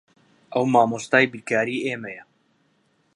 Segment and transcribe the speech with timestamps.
[0.53, 2.23] ئەو مامۆستای بیرکاریی ئێمەیە.